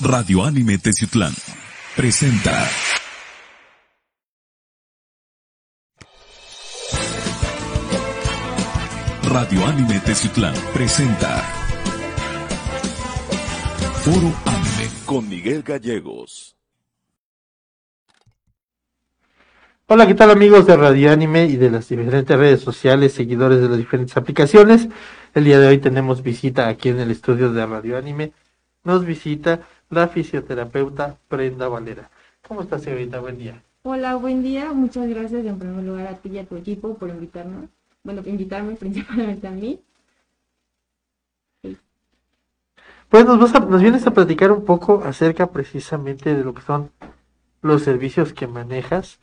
[0.00, 1.32] Radio Anime Teciutlán
[1.96, 2.68] presenta.
[9.24, 11.40] Radio Anime Teciutlán presenta.
[14.04, 16.56] Foro Anime con Miguel Gallegos.
[19.88, 23.68] Hola, ¿qué tal amigos de Radio Anime y de las diferentes redes sociales, seguidores de
[23.68, 24.88] las diferentes aplicaciones?
[25.34, 28.32] El día de hoy tenemos visita aquí en el estudio de Radio Anime.
[28.84, 29.60] Nos visita
[29.90, 32.10] la fisioterapeuta Prenda Valera.
[32.46, 33.20] ¿Cómo estás, señorita?
[33.20, 33.62] Buen día.
[33.82, 34.72] Hola, buen día.
[34.72, 37.68] Muchas gracias en primer lugar a ti y a tu equipo por invitarnos.
[38.02, 39.80] Bueno, invitarme principalmente a mí.
[43.08, 46.62] Pues nos, vas a- nos vienes a platicar un poco acerca precisamente de lo que
[46.62, 46.90] son
[47.62, 49.18] los servicios que manejas,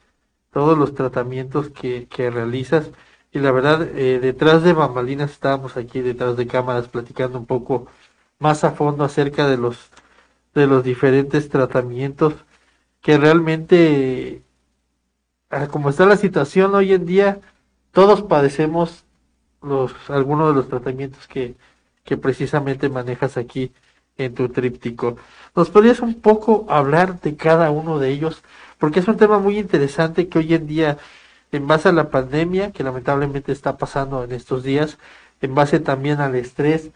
[0.52, 2.92] todos los tratamientos que, que realizas.
[3.32, 7.88] Y la verdad, eh, detrás de bambalinas estábamos aquí, detrás de cámaras, platicando un poco
[8.40, 9.92] más a fondo acerca de los,
[10.54, 12.34] de los diferentes tratamientos
[13.02, 14.42] que realmente,
[15.50, 17.40] ah, como está la situación hoy en día,
[17.92, 19.06] todos padecemos
[19.62, 21.56] los, algunos de los tratamientos que,
[22.04, 23.72] que precisamente manejas aquí
[24.18, 25.18] en tu tríptico.
[25.56, 28.44] ¿Nos podrías un poco hablar de cada uno de ellos?
[28.78, 30.98] Porque es un tema muy interesante que hoy en día,
[31.52, 34.98] en base a la pandemia, que lamentablemente está pasando en estos días,
[35.42, 36.92] en base también al estrés,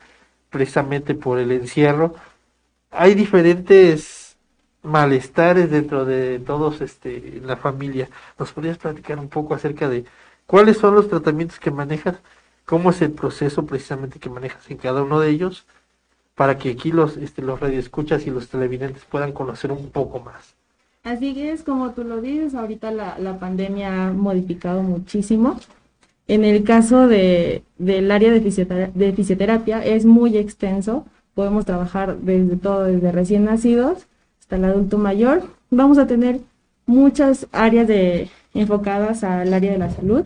[0.49, 2.15] precisamente por el encierro,
[2.91, 4.37] hay diferentes
[4.81, 8.09] malestares dentro de todos este, la familia.
[8.37, 10.05] ¿Nos podrías platicar un poco acerca de
[10.45, 12.19] cuáles son los tratamientos que manejas?
[12.65, 15.65] ¿Cómo es el proceso precisamente que manejas en cada uno de ellos?
[16.35, 20.55] Para que aquí los, este, los radioescuchas y los televidentes puedan conocer un poco más.
[21.03, 25.59] Así es como tú lo dices, ahorita la, la pandemia ha modificado muchísimo.
[26.29, 31.05] En el caso de, del área de, fisiotera- de fisioterapia es muy extenso.
[31.33, 34.05] Podemos trabajar desde todo, desde recién nacidos
[34.39, 35.41] hasta el adulto mayor.
[35.71, 36.39] Vamos a tener
[36.85, 37.89] muchas áreas
[38.53, 40.25] enfocadas al área de la salud.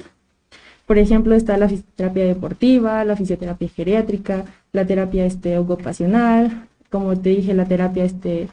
[0.86, 7.30] Por ejemplo, está la fisioterapia deportiva, la fisioterapia geriátrica, la terapia este, ocupacional, como te
[7.30, 8.50] dije, la terapia este,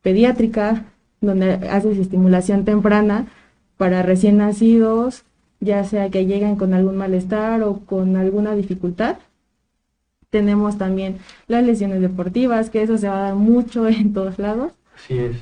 [0.00, 0.84] pediátrica,
[1.20, 3.26] donde haces estimulación temprana
[3.76, 5.24] para recién nacidos,
[5.60, 9.18] ya sea que lleguen con algún malestar o con alguna dificultad.
[10.30, 14.72] Tenemos también las lesiones deportivas, que eso se va a dar mucho en todos lados.
[14.94, 15.36] Así es.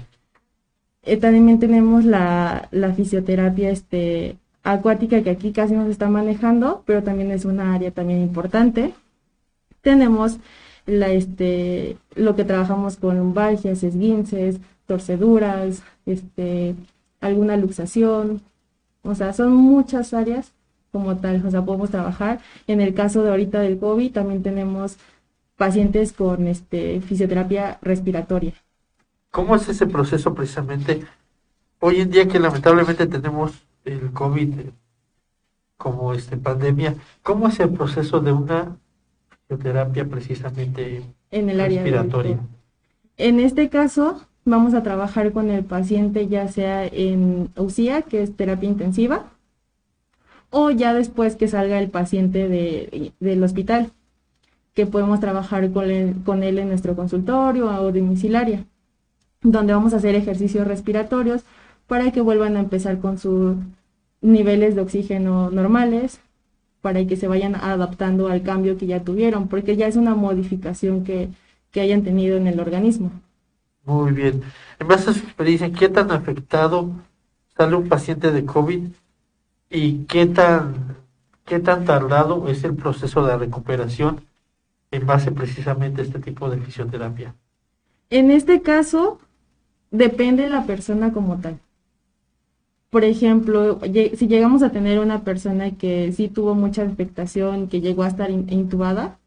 [1.02, 6.82] Eh, también tenemos la, la fisioterapia este, acuática que aquí casi no se está manejando,
[6.86, 8.94] pero también es una área también importante.
[9.82, 10.38] Tenemos
[10.86, 16.74] la, este, lo que trabajamos con lumbalgias, esguinces, torceduras, este,
[17.20, 18.42] alguna luxación.
[19.04, 20.52] O sea, son muchas áreas
[20.90, 21.44] como tal.
[21.46, 22.40] O sea, podemos trabajar.
[22.66, 24.96] En el caso de ahorita del COVID, también tenemos
[25.56, 28.54] pacientes con este, fisioterapia respiratoria.
[29.30, 31.04] ¿Cómo es ese proceso precisamente?
[31.80, 33.52] Hoy en día que lamentablemente tenemos
[33.84, 34.72] el COVID eh,
[35.76, 38.76] como este pandemia, ¿cómo es el proceso de una
[39.48, 42.38] fisioterapia precisamente en el área respiratoria?
[43.16, 48.36] En este caso, vamos a trabajar con el paciente ya sea en UCIA, que es
[48.36, 49.30] terapia intensiva,
[50.50, 53.90] o ya después que salga el paciente de- del hospital,
[54.74, 58.64] que podemos trabajar con él, con él en nuestro consultorio o domiciliaria,
[59.42, 61.44] donde vamos a hacer ejercicios respiratorios
[61.86, 63.56] para que vuelvan a empezar con sus
[64.20, 66.20] niveles de oxígeno normales,
[66.82, 71.04] para que se vayan adaptando al cambio que ya tuvieron, porque ya es una modificación
[71.04, 71.28] que,
[71.70, 73.10] que hayan tenido en el organismo.
[73.84, 74.42] Muy bien.
[74.78, 76.90] En base a su experiencia, ¿qué tan afectado
[77.56, 78.88] sale un paciente de COVID
[79.70, 80.96] y qué tan,
[81.44, 84.22] qué tan tardado es el proceso de recuperación
[84.90, 87.34] en base precisamente a este tipo de fisioterapia?
[88.10, 89.18] En este caso,
[89.90, 91.58] depende de la persona como tal.
[92.90, 98.04] Por ejemplo, si llegamos a tener una persona que sí tuvo mucha expectación, que llegó
[98.04, 99.18] a estar in- intubada,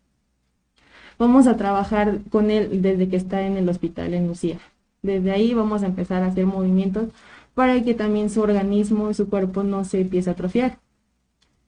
[1.18, 4.60] vamos a trabajar con él desde que está en el hospital en Lucía.
[5.02, 7.10] Desde ahí vamos a empezar a hacer movimientos
[7.54, 10.80] para que también su organismo, su cuerpo no se empiece a atrofiar.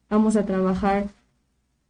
[0.10, 1.08] Vamos a trabajar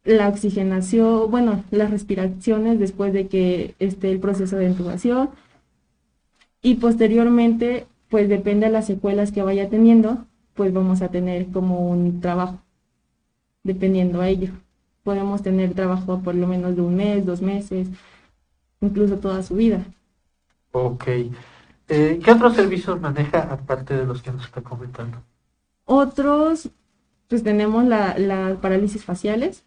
[0.04, 5.30] la oxigenación, bueno, las respiraciones después de que esté el proceso de intubación
[6.62, 11.88] y posteriormente, pues depende de las secuelas que vaya teniendo, pues vamos a tener como
[11.88, 12.60] un trabajo,
[13.62, 14.52] dependiendo a ello.
[15.02, 17.88] Podemos tener trabajo por lo menos de un mes, dos meses,
[18.80, 19.84] incluso toda su vida.
[20.72, 21.04] Ok.
[21.88, 25.18] Eh, ¿Qué otros servicios maneja aparte de los que nos está comentando?
[25.86, 26.70] Otros,
[27.28, 29.64] pues tenemos la, las parálisis faciales,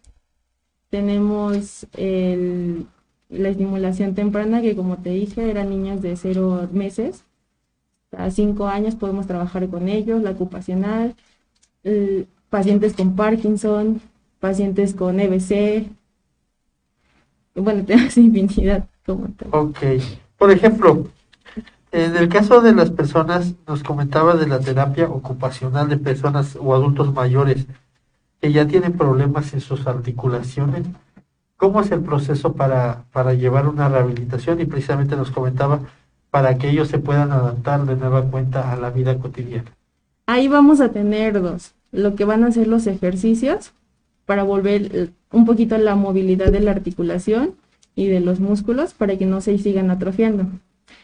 [0.88, 2.86] tenemos el,
[3.28, 7.24] la estimulación temprana, que como te dije, eran niños de cero meses
[8.16, 11.14] a cinco años podemos trabajar con ellos, la ocupacional,
[12.50, 14.00] pacientes con Parkinson,
[14.44, 15.88] pacientes con EBC,
[17.54, 19.48] bueno, tenemos infinidad como tal.
[19.52, 19.78] Ok,
[20.36, 21.06] por ejemplo,
[21.90, 26.74] en el caso de las personas, nos comentaba de la terapia ocupacional de personas o
[26.74, 27.66] adultos mayores
[28.38, 30.82] que ya tienen problemas en sus articulaciones.
[31.56, 34.60] ¿Cómo es el proceso para, para llevar una rehabilitación?
[34.60, 35.80] Y precisamente nos comentaba
[36.30, 39.72] para que ellos se puedan adaptar de nueva cuenta a la vida cotidiana.
[40.26, 43.72] Ahí vamos a tener dos, lo que van a ser los ejercicios
[44.26, 47.54] para volver eh, un poquito la movilidad de la articulación
[47.94, 50.46] y de los músculos para que no se sigan atrofiando.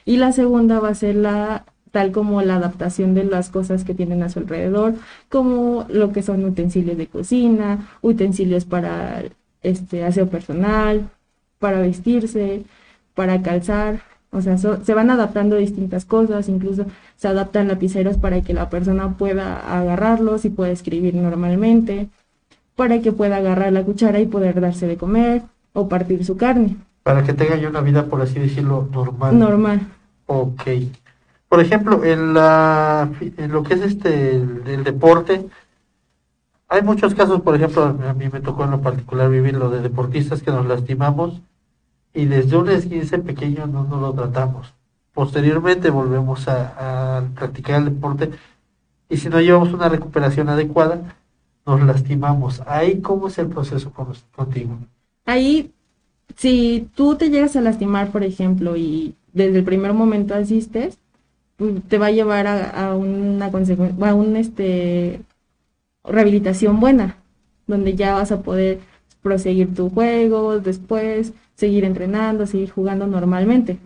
[0.05, 3.95] Y la segunda va a ser la tal como la adaptación de las cosas que
[3.95, 4.95] tienen a su alrededor,
[5.29, 9.25] como lo que son utensilios de cocina, utensilios para
[9.63, 11.11] este aseo personal,
[11.59, 12.65] para vestirse,
[13.15, 14.03] para calzar,
[14.33, 16.87] o sea, se van adaptando distintas cosas, incluso
[17.17, 22.09] se adaptan lapiceros para que la persona pueda agarrarlos y pueda escribir normalmente,
[22.77, 26.77] para que pueda agarrar la cuchara y poder darse de comer o partir su carne.
[27.03, 29.39] Para que tenga ya una vida, por así decirlo, normal.
[29.39, 29.81] Normal.
[30.27, 30.63] Ok.
[31.49, 35.47] Por ejemplo, en, la, en lo que es este el deporte,
[36.73, 39.83] hay muchos casos, por ejemplo, a mí me tocó en lo particular vivir lo de
[39.83, 41.43] deportistas que nos lastimamos
[42.15, 44.73] y desde un esguince pequeño no nos lo tratamos.
[45.13, 48.31] Posteriormente volvemos a, practicar el deporte
[49.09, 51.17] y si no llevamos una recuperación adecuada,
[51.67, 52.63] nos lastimamos.
[52.67, 53.93] Ahí, ¿cómo es el proceso
[54.35, 54.79] contigo?
[55.25, 55.73] Ahí,
[56.37, 60.99] si tú te llegas a lastimar, por ejemplo, y desde el primer momento asistes,
[61.57, 65.21] pues, te va a llevar a, una a un este
[66.05, 67.19] rehabilitación buena,
[67.67, 68.81] donde ya vas a poder
[69.23, 73.79] proseguir tu juego después, seguir entrenando, seguir jugando normalmente.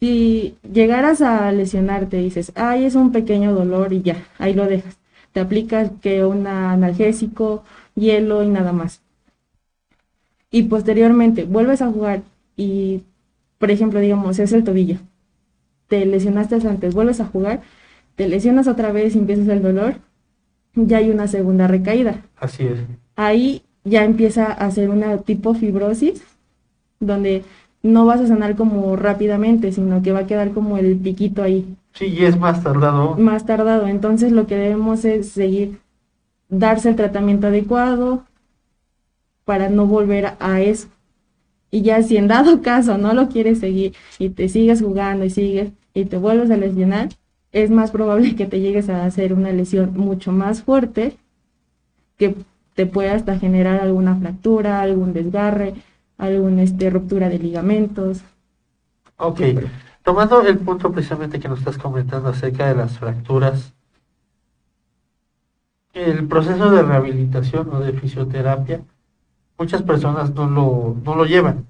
[0.00, 4.98] Si llegaras a lesionarte dices, ay, es un pequeño dolor y ya, ahí lo dejas.
[5.36, 7.62] Te aplicas que un analgésico,
[7.94, 9.02] hielo y nada más.
[10.50, 12.22] Y posteriormente vuelves a jugar
[12.56, 13.02] y,
[13.58, 14.96] por ejemplo, digamos, es el tobillo.
[15.88, 17.60] Te lesionaste antes, vuelves a jugar,
[18.14, 19.96] te lesionas otra vez y empiezas el dolor,
[20.74, 22.22] ya hay una segunda recaída.
[22.38, 22.78] Así es.
[23.14, 26.22] Ahí ya empieza a ser una tipo fibrosis
[26.98, 27.44] donde
[27.86, 31.76] no vas a sanar como rápidamente, sino que va a quedar como el piquito ahí.
[31.92, 33.16] Sí, y es más tardado.
[33.16, 33.86] Más tardado.
[33.86, 35.78] Entonces lo que debemos es seguir,
[36.48, 38.24] darse el tratamiento adecuado
[39.44, 40.88] para no volver a eso.
[41.70, 45.30] Y ya si en dado caso no lo quieres seguir y te sigues jugando y
[45.30, 47.08] sigues y te vuelves a lesionar,
[47.52, 51.16] es más probable que te llegues a hacer una lesión mucho más fuerte
[52.18, 52.34] que
[52.74, 55.74] te pueda hasta generar alguna fractura, algún desgarre,
[56.18, 58.22] alguna este, ruptura de ligamentos.
[59.16, 59.40] Ok,
[60.02, 63.72] tomando el punto precisamente que nos estás comentando acerca de las fracturas,
[65.92, 68.82] el proceso de rehabilitación o de fisioterapia,
[69.58, 71.66] muchas personas no lo, no lo llevan,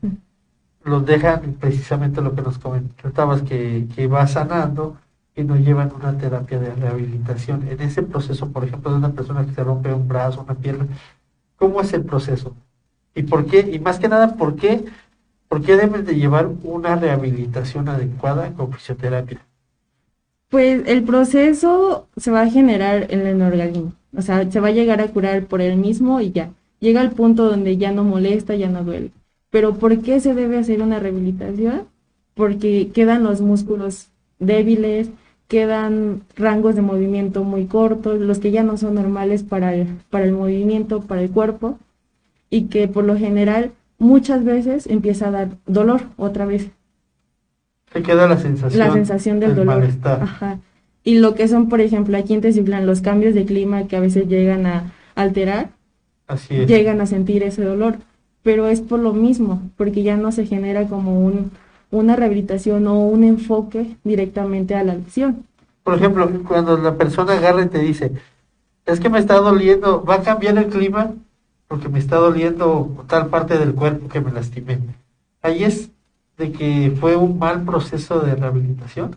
[0.82, 4.96] los dejan precisamente lo que nos comentabas, que, que va sanando
[5.36, 7.68] y no llevan una terapia de rehabilitación.
[7.68, 10.86] En ese proceso, por ejemplo, de una persona que se rompe un brazo, una pierna,
[11.56, 12.56] ¿cómo es el proceso?
[13.16, 13.68] ¿Y por qué?
[13.72, 14.84] Y más que nada, ¿por qué,
[15.48, 19.40] por qué deben de llevar una rehabilitación adecuada con fisioterapia?
[20.50, 24.72] Pues el proceso se va a generar en el organismo, o sea, se va a
[24.72, 26.50] llegar a curar por él mismo y ya.
[26.78, 29.10] Llega al punto donde ya no molesta, ya no duele.
[29.50, 31.84] Pero ¿por qué se debe hacer una rehabilitación?
[32.34, 34.08] Porque quedan los músculos
[34.38, 35.08] débiles,
[35.48, 39.72] quedan rangos de movimiento muy cortos, los que ya no son normales para
[40.10, 41.78] para el movimiento, para el cuerpo
[42.50, 46.70] y que por lo general muchas veces empieza a dar dolor otra vez.
[47.92, 48.78] Se queda la sensación.
[48.78, 49.88] La sensación del dolor.
[50.04, 50.58] Ajá.
[51.02, 54.00] Y lo que son, por ejemplo, aquí en Teciutlán, los cambios de clima que a
[54.00, 55.70] veces llegan a alterar,
[56.26, 56.66] Así es.
[56.66, 57.98] llegan a sentir ese dolor.
[58.42, 61.52] Pero es por lo mismo, porque ya no se genera como un,
[61.90, 65.44] una rehabilitación o un enfoque directamente a la lesión.
[65.82, 68.12] Por ejemplo, cuando la persona agarra y te dice,
[68.84, 71.12] es que me está doliendo, ¿va a cambiar el clima?
[71.68, 74.78] Porque me está doliendo tal parte del cuerpo que me lastimé.
[75.42, 75.90] Ahí es
[76.36, 79.16] de que fue un mal proceso de rehabilitación.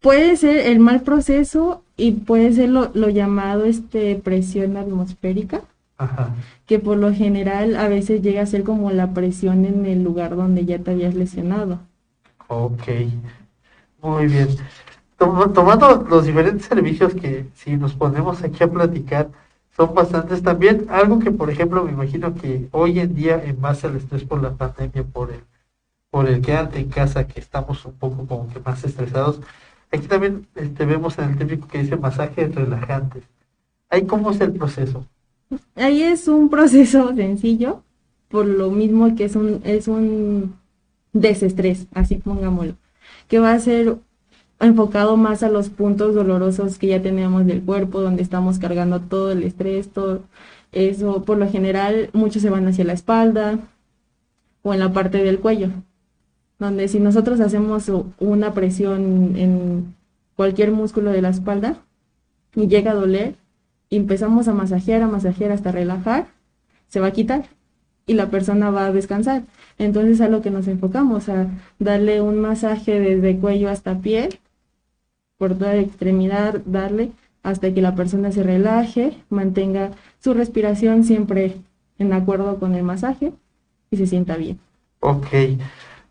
[0.00, 5.62] Puede ser el mal proceso y puede ser lo, llamado este presión atmosférica,
[5.96, 6.34] Ajá.
[6.66, 10.36] que por lo general a veces llega a ser como la presión en el lugar
[10.36, 11.80] donde ya te habías lesionado.
[12.46, 12.82] Ok,
[14.00, 14.48] muy bien.
[15.16, 19.30] Tomando los diferentes servicios que si nos ponemos aquí a platicar,
[19.78, 20.86] son bastantes también.
[20.90, 24.42] Algo que, por ejemplo, me imagino que hoy en día, en base al estrés por
[24.42, 25.40] la pandemia, por el,
[26.10, 29.40] por el quedarte en casa, que estamos un poco como que más estresados,
[29.92, 33.22] aquí también este, vemos en el típico que dice masajes relajantes.
[33.88, 35.06] ¿Ahí cómo es el proceso?
[35.76, 37.82] Ahí es un proceso sencillo,
[38.28, 40.56] por lo mismo que es un, es un
[41.12, 42.74] desestrés, así pongámoslo,
[43.28, 43.96] que va a ser
[44.60, 49.32] enfocado más a los puntos dolorosos que ya tenemos del cuerpo, donde estamos cargando todo
[49.32, 50.22] el estrés, todo
[50.72, 51.24] eso.
[51.24, 53.58] Por lo general, muchos se van hacia la espalda
[54.62, 55.70] o en la parte del cuello,
[56.58, 59.94] donde si nosotros hacemos una presión en
[60.36, 61.78] cualquier músculo de la espalda
[62.54, 63.36] y llega a doler,
[63.90, 66.26] y empezamos a masajear, a masajear hasta relajar,
[66.88, 67.46] se va a quitar
[68.06, 69.44] y la persona va a descansar.
[69.78, 71.46] Entonces a lo que nos enfocamos, a
[71.78, 74.28] darle un masaje desde cuello hasta pie
[75.38, 81.56] por toda extremidad, darle hasta que la persona se relaje, mantenga su respiración siempre
[81.98, 83.32] en acuerdo con el masaje
[83.90, 84.58] y se sienta bien.
[85.00, 85.28] Ok.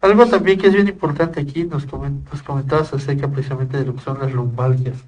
[0.01, 4.19] Algo también que es bien importante aquí, nos, comentabas acerca precisamente de lo que son
[4.19, 5.03] las lumbalgias,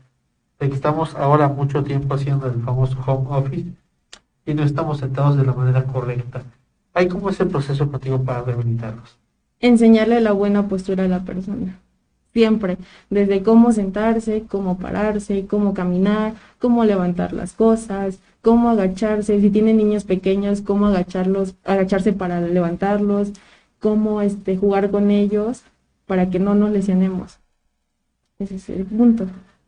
[0.59, 3.69] de que estamos ahora mucho tiempo haciendo el famoso home office
[4.45, 6.43] y no estamos sentados de la manera correcta.
[6.93, 9.17] ¿Hay cómo es el proceso contigo para rehabilitarlos?
[9.59, 11.79] Enseñarle la buena postura a la persona
[12.33, 12.77] siempre,
[13.09, 19.77] desde cómo sentarse, cómo pararse, cómo caminar, cómo levantar las cosas, cómo agacharse, si tienen
[19.77, 23.31] niños pequeños, cómo agacharlos, agacharse para levantarlos,
[23.79, 25.63] cómo este jugar con ellos
[26.05, 27.39] para que no nos lesionemos.
[28.39, 29.25] Ese es el punto.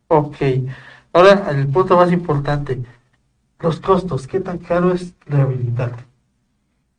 [0.08, 0.36] Ok.
[1.12, 2.80] Ahora, el punto más importante,
[3.60, 6.04] los costos, ¿qué tan caro es rehabilitarte?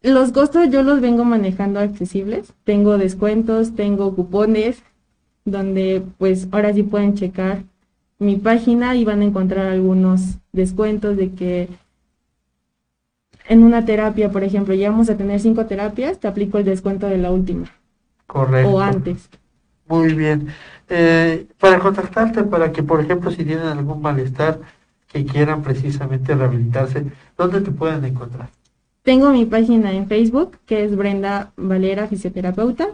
[0.04, 4.84] Los costos yo los vengo manejando accesibles, tengo descuentos, tengo cupones,
[5.46, 7.64] donde pues ahora sí pueden checar
[8.20, 11.70] mi página y van a encontrar algunos descuentos de que
[13.48, 17.18] en una terapia, por ejemplo, llegamos a tener cinco terapias, te aplico el descuento de
[17.18, 17.66] la última.
[18.26, 18.72] Correcto.
[18.72, 19.30] O antes.
[19.88, 20.48] Muy bien.
[20.90, 24.60] Eh, para contactarte, para que, por ejemplo, si tienen algún malestar
[25.08, 27.06] que quieran precisamente rehabilitarse,
[27.38, 28.50] ¿dónde te pueden encontrar?
[29.04, 32.88] Tengo mi página en Facebook, que es Brenda Valera, fisioterapeuta.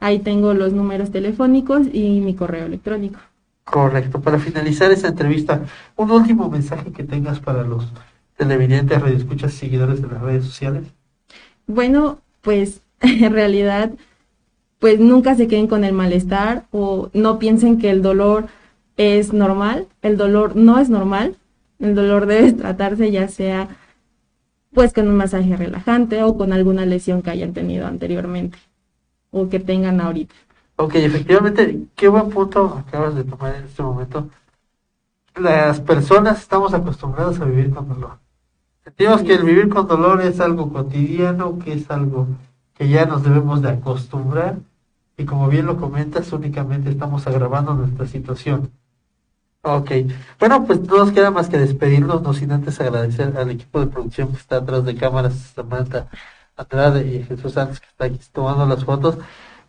[0.00, 3.18] Ahí tengo los números telefónicos y mi correo electrónico.
[3.64, 4.20] Correcto.
[4.20, 5.62] Para finalizar esta entrevista,
[5.96, 7.86] un último mensaje que tengas para los
[8.36, 10.84] televidentes, radioescuchas, seguidores de las redes sociales.
[11.66, 13.90] Bueno, pues en realidad,
[14.78, 18.46] pues nunca se queden con el malestar o no piensen que el dolor
[18.96, 19.86] es normal.
[20.00, 21.36] El dolor no es normal.
[21.80, 23.68] El dolor debe tratarse ya sea
[24.72, 28.58] pues con un masaje relajante o con alguna lesión que hayan tenido anteriormente
[29.30, 30.34] o que tengan ahorita.
[30.76, 34.28] Ok, efectivamente, qué buen punto acabas de tomar en este momento.
[35.34, 38.18] Las personas estamos acostumbradas a vivir con dolor.
[38.84, 42.28] Sentimos que el vivir con dolor es algo cotidiano, que es algo
[42.74, 44.56] que ya nos debemos de acostumbrar
[45.18, 48.70] y como bien lo comentas, únicamente estamos agravando nuestra situación.
[49.62, 49.90] Ok,
[50.38, 53.88] bueno, pues no nos queda más que despedirnos, no sin antes agradecer al equipo de
[53.88, 56.08] producción que está atrás de cámaras, Samantha,
[56.58, 59.16] Andrade y Jesús Sánchez que está aquí tomando las fotos.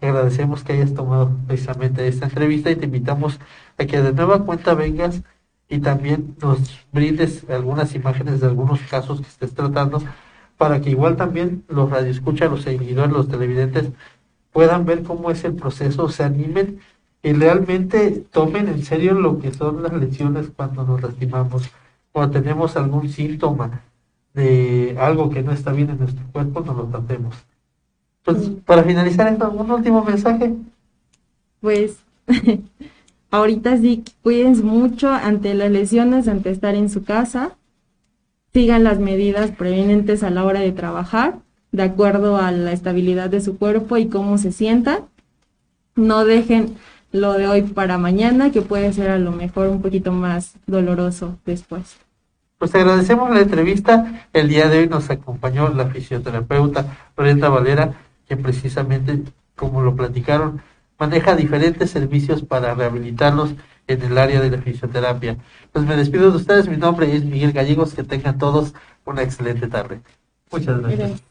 [0.01, 3.39] Agradecemos que hayas tomado precisamente esta entrevista y te invitamos
[3.77, 5.21] a que de nueva cuenta vengas
[5.67, 10.01] y también nos brindes algunas imágenes de algunos casos que estés tratando
[10.57, 13.91] para que igual también los radioescuchas, los seguidores, los televidentes
[14.51, 16.79] puedan ver cómo es el proceso, se animen
[17.21, 21.69] y realmente tomen en serio lo que son las lesiones cuando nos lastimamos,
[22.11, 23.83] cuando tenemos algún síntoma
[24.39, 27.35] de algo que no está bien en nuestro cuerpo, no lo tratemos.
[28.23, 30.55] Pues para finalizar, ¿un último mensaje?
[31.59, 31.97] Pues
[33.31, 37.57] ahorita sí, cuídense mucho ante las lesiones, ante estar en su casa.
[38.53, 41.39] Sigan las medidas prevenentes a la hora de trabajar,
[41.71, 45.03] de acuerdo a la estabilidad de su cuerpo y cómo se sienta.
[45.95, 46.75] No dejen
[47.11, 51.37] lo de hoy para mañana, que puede ser a lo mejor un poquito más doloroso
[51.45, 51.97] después.
[52.59, 54.27] Pues agradecemos la entrevista.
[54.33, 57.93] El día de hoy nos acompañó la fisioterapeuta Brenda Valera,
[58.27, 59.23] que precisamente,
[59.55, 60.61] como lo platicaron,
[60.99, 63.51] maneja diferentes servicios para rehabilitarlos
[63.87, 65.37] en el área de la fisioterapia.
[65.71, 66.67] Pues me despido de ustedes.
[66.67, 67.93] Mi nombre es Miguel Gallegos.
[67.93, 68.73] Que tengan todos
[69.05, 70.01] una excelente tarde.
[70.51, 71.23] Muchas gracias.